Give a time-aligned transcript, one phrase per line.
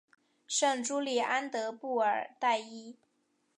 [0.47, 2.97] 圣朱利安德布尔代伊。